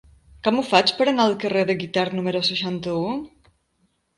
[0.45, 3.05] Com ho faig per anar al carrer de Guitard número seixanta-u?